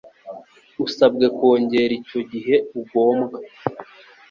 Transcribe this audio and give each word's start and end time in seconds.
Usabwe 0.85 1.25
Kongera 1.37 1.93
icyo 1.99 2.21
gihe 2.31 2.55
ugombwa 2.79 3.37